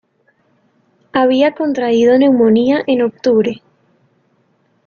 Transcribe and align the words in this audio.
Había 1.11 1.53
contraído 1.53 2.17
neumonía 2.17 2.83
en 2.87 3.03
octubre. 3.03 3.61